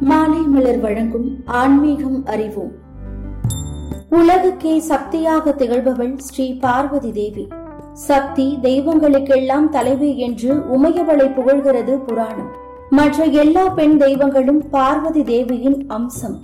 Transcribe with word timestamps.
மாலை 0.00 0.38
மலர் 0.38 0.80
வழங்கும் 0.80 1.42
ஆன்மீகம் 1.44 2.24
அறிவோம். 2.24 2.72
உலகுக்கே 4.10 4.78
சக்தியாக 4.78 5.50
திகழ்பவள் 5.50 6.16
ஸ்ரீ 6.16 6.54
பார்வதி 6.54 7.12
தேவி. 7.12 7.48
சக்தி 7.92 8.58
தெய்வங்களுக்கெல்லாம் 8.62 9.68
தலைவி 9.68 10.18
என்று 10.18 10.54
உமையவளை 10.54 11.34
புகழ்கிறது 11.34 11.98
புராணம். 11.98 12.50
மற்ற 12.90 13.24
எல்லா 13.24 13.68
பெண் 13.68 13.96
தெய்வங்களும் 13.96 14.68
பார்வதி 14.70 15.22
தேவியின் 15.22 15.86
அம்சம் 15.86 16.36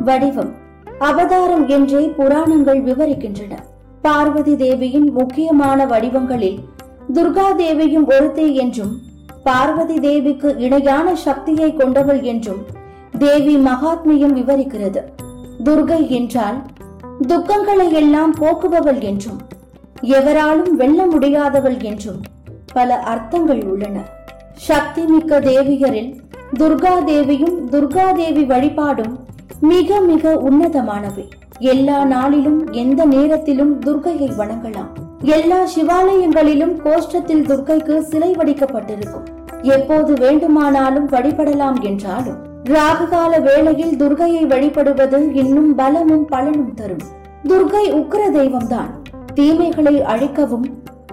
வடிவம் 0.00 0.52
அவதாரம் 0.98 1.68
என்றே 1.68 2.08
புராணங்கள் 2.08 2.82
விவரிக்கின்றன. 2.82 3.54
பார்வதி 4.02 4.56
தேவியின் 4.56 5.12
முக்கியமான 5.12 5.86
வடிவங்களில் 5.86 6.58
துர்கா 7.14 7.56
தேவியும் 7.56 8.06
ஒருத்தே 8.06 8.54
என்றும் 8.54 9.00
பார்வதி 9.42 9.98
தேவிக்கு 9.98 10.54
இணையான 10.58 11.14
சக்தியை 11.14 11.74
கொண்டவள் 11.74 12.22
என்றும் 12.22 12.62
தேவி 13.18 13.56
மகாத்மியம் 13.56 14.34
விவரிக்கிறது. 14.38 15.00
துர்கை 15.64 16.08
என்றால் 16.08 16.58
துக்கங்களை 17.28 17.92
எல்லாம் 17.92 18.34
போக்குபவள் 18.34 19.00
என்றும் 19.00 19.40
எவராலும் 20.00 20.76
வெல்ல 20.76 21.06
முடியாதவள் 21.06 21.82
என்றும் 21.82 22.20
பல 22.72 22.98
அர்த்தங்கள் 22.98 23.64
உள்ளன. 23.64 24.00
சக்தி 24.54 25.02
மிக்க 25.04 25.40
தேவியரில் 25.40 26.10
துர்கா 26.58 27.04
தேவியும் 27.04 27.70
துர்கா 27.70 28.12
தேவி 28.12 28.44
வழிபாடும் 28.44 29.14
மிக 29.60 30.00
மிக 30.00 30.32
உன்னதமானவை. 30.34 31.30
எல்லா 31.58 32.04
நாளிலும் 32.04 32.72
எந்த 32.72 33.04
நேரத்திலும் 33.04 33.80
துர்கையை 33.80 34.30
வணங்கலாம். 34.38 34.92
எல்லா 35.20 35.60
சிவாலயங்களிலும் 35.76 36.74
கோஷ்டத்தில் 36.84 37.46
துர்க்கைக்கு 37.50 37.98
சிலை 37.98 38.30
வடிக்கப்பட்டிருக்கும். 38.32 39.26
எப்போது 39.62 40.14
வேண்டுமானாலும் 40.14 41.08
வழிபடலாம் 41.08 41.80
என்றாலும் 41.80 42.45
ராகுகால 42.74 43.42
வேளையில் 43.42 43.96
துர்கையை 43.96 44.46
வழிபடுவது 44.46 45.34
இன்னும் 45.34 45.74
பலமும் 45.74 46.24
பலனும் 46.24 46.74
தரும். 46.74 47.04
துர்கை 47.48 47.84
உக்கிர 47.92 48.22
தெய்வம்தான். 48.32 48.90
தீமைகளை 49.34 50.02
அழிக்கவும் 50.02 50.66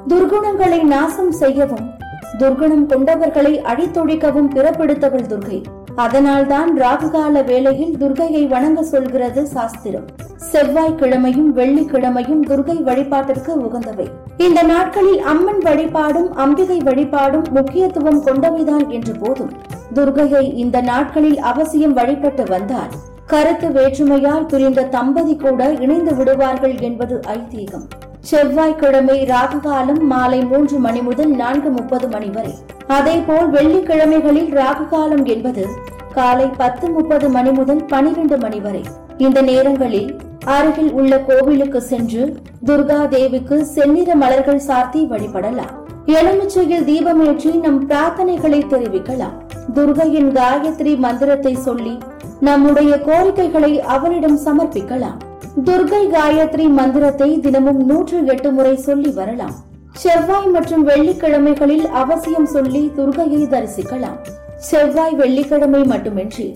துர்குணங்களை 0.08 0.84
நாசம் 0.84 1.32
செய்யவும் 1.32 1.92
துர்குணம் 2.40 2.88
கொண்டவர்களை 2.88 3.54
அழித்தொழிக்கவும் 3.62 4.50
பிறப்பெடுத்தவள் 4.56 5.28
துர்கை. 5.28 5.64
அதனால்தான் 5.96 6.78
ராகுகால 6.78 7.46
வேளையில் 7.46 7.98
துர்கையை 7.98 8.48
வணங்க 8.48 8.84
சொல்கிறது 8.84 9.48
சாஸ்திரம். 9.48 10.06
செவ்வாய்க்கிழமையும் 10.52 11.52
வெள்ளிக்கிழமையும் 11.56 12.42
துர்கை 12.50 12.78
வழிபாட்டிற்கு 12.84 13.54
உகந்தவை. 13.68 14.08
இந்த 14.38 14.64
நாட்களில் 14.64 15.20
அம்மன் 15.20 15.60
வழிபாடும் 15.60 16.34
அம்பிகை 16.34 16.80
வழிபாடும் 16.84 17.46
முக்கியத்துவம் 17.50 18.26
கொண்டவைதான் 18.26 18.88
என்ற 18.88 19.14
போதும். 19.20 19.52
துர்கையை 19.94 20.44
இந்த 20.56 20.82
நாட்களில் 20.82 21.40
அவசியம் 21.40 21.94
வழிபட்டு 21.94 22.44
வந்தால் 22.44 22.94
கருத்து 23.26 23.68
வேற்றுமையால் 23.70 24.46
பிரிந்த 24.46 24.82
தம்பதி 24.84 25.36
கூட 25.36 25.70
இணைந்து 25.74 26.16
விடுவார்கள் 26.16 26.76
என்பது 26.80 27.20
ஐதீகம். 27.28 27.86
செவ்வாய்க்கிழமை 28.20 29.18
ராகுகாலம் 29.24 30.02
மாலை 30.02 30.42
மூன்று 30.46 30.78
மணி 30.80 31.02
முதல் 31.02 31.32
நான்கு 31.32 31.70
முப்பது 31.70 32.08
மணி 32.08 32.30
வரை. 32.30 32.54
அதேபோல் 32.88 33.50
வெள்ளிக்கிழமைகளில் 33.50 34.52
ராகுகாலம் 34.60 35.26
என்பது 35.26 35.66
காலை 36.14 36.50
பத்து 36.58 36.90
முப்பது 36.90 37.30
மணி 37.30 37.52
முதல் 37.52 37.86
பனிரெண்டு 37.86 38.38
மணி 38.38 38.60
வரை. 38.60 38.84
இந்த 39.18 39.42
நேரங்களில் 39.42 40.20
அருகில் 40.46 40.92
உள்ள 40.92 41.20
கோவிலுக்கு 41.20 41.82
சென்று 41.82 42.24
துர்கா 42.66 43.08
தேவிக்கு 43.08 43.66
செந்நிற 43.66 44.16
மலர்கள் 44.16 44.62
சாத்தி 44.68 45.02
வழிபடலாம். 45.14 45.74
எலுமிச்சையில் 46.06 46.88
தீபமேற்றி 46.90 47.52
நம் 47.60 47.90
பிரார்த்தனைகளை 47.90 48.62
தெரிவிக்கலாம். 48.74 49.36
துர்கையின் 49.76 50.32
காயத்ரி 50.32 50.98
மந்திரத்தை 50.98 51.56
சொல்லி 51.56 51.98
நம்முடைய 52.40 53.00
கோரிக்கைகளை 53.00 53.82
அவளிடம் 53.82 54.40
சமர்ப்பிக்கலாம். 54.46 55.20
துர்கை 55.66 56.04
காயத்ரி 56.08 56.70
மந்திரத்தை 56.70 57.40
தினமும் 57.40 57.86
நூற்று 57.86 58.26
எட்டு 58.26 58.52
முறை 58.52 58.76
சொல்லி 58.76 59.10
வரலாம். 59.10 59.56
செவ்வாய் 59.94 60.48
மற்றும் 60.48 60.88
வெள்ளிக்கிழமைகளில் 60.88 61.90
அவசியம் 61.90 62.46
சொல்லி 62.46 62.92
துர்கையை 62.98 63.42
தரிசிக்கலாம். 63.48 64.20
செவ்வாய் 64.56 65.16
வெள்ளிக்கிழமை 65.16 65.84
மட்டுமின்றி. 65.84 66.54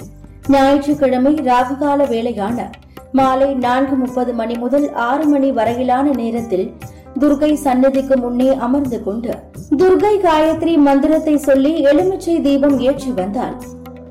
ஞாயிற்றுக்கிழமை 0.47 1.33
ராகுகால 1.33 2.09
வேளையான 2.09 2.69
மாலை 3.11 3.53
நான்கு 3.53 3.95
முப்பது 3.95 4.33
மணி 4.33 4.55
முதல் 4.57 4.93
ஆறு 4.93 5.25
மணி 5.25 5.51
வரையிலான 5.51 6.11
நேரத்தில் 6.15 6.73
துர்கை 7.19 7.53
சன்னதிக்கு 7.53 8.17
முன்னே 8.17 8.55
அமர்ந்து 8.55 9.03
கொண்டு 9.03 9.37
துர்கை 9.75 10.11
காயத்ரி 10.19 10.77
மந்திரத்தை 10.77 11.37
சொல்லி 11.37 11.81
எலுமிச்சை 11.81 12.41
தீபம் 12.41 12.79
ஏற்றி 12.79 13.11
வந்தால் 13.11 13.55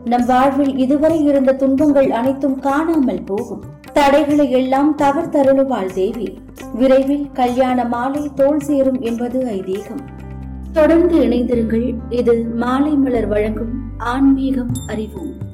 நம் 0.05 0.27
வாழ்வில் 0.27 0.77
இதுவரை 0.77 1.25
இருந்த 1.25 1.53
துன்பங்கள் 1.53 2.11
அனைத்தும் 2.11 2.59
காணாமல் 2.59 3.22
போகும். 3.22 3.62
தடைகளை 3.93 4.50
எல்லாம் 4.50 4.97
தகர்த்தருளுவாள் 4.99 5.93
தேவி. 5.93 6.39
விரைவில் 6.75 7.27
கல்யாண 7.33 7.84
மாலை 7.84 8.31
தோல் 8.34 8.61
சேரும் 8.61 9.00
என்பது 9.00 9.44
ஐதீகம். 9.44 10.05
தொடர்ந்து 10.72 11.19
இணைந்திருங்கள். 11.19 11.94
இது 12.11 12.44
மாலை 12.55 12.93
மலர் 12.93 13.27
வழங்கும் 13.27 13.75
ஆன்மீகம் 13.99 14.73
அறிவோம். 14.87 15.46